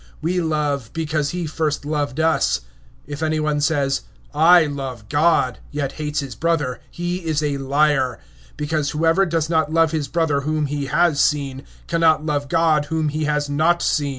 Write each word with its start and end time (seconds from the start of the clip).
(19)We 0.23 0.49
love, 0.49 0.89
because 0.93 1.29
he 1.29 1.45
first 1.45 1.85
loved 1.85 2.19
us. 2.19 2.61
(20)If 3.07 3.21
any 3.21 3.39
one 3.39 3.61
say, 3.61 3.87
I 4.33 4.65
love 4.65 5.07
God, 5.09 5.59
and 5.79 5.91
hates 5.91 6.21
his 6.21 6.33
brother, 6.33 6.81
he 6.89 7.17
is 7.17 7.43
a 7.43 7.59
liar; 7.59 8.17
for 8.57 8.63
he 8.63 8.65
that 8.65 9.27
loves 9.31 9.47
not 9.47 9.91
his 9.91 10.07
brother 10.07 10.41
whom 10.41 10.65
he 10.65 10.87
has 10.87 11.21
seen, 11.23 11.59
how 11.87 11.99
can 11.99 12.01
he 12.17 12.23
love 12.25 12.49
God 12.49 12.85
whom 12.85 13.09
he 13.09 13.25
has 13.25 13.47
not 13.47 13.83
seen? 13.83 14.09